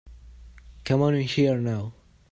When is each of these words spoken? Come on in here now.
Come 0.83 1.03
on 1.03 1.13
in 1.13 1.25
here 1.27 1.59
now. 1.59 1.93